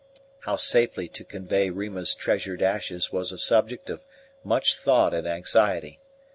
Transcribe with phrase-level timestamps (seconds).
[0.39, 4.03] How safely to convey Rima's treasured ashes was a subject of
[4.43, 5.99] much thought and anxiety.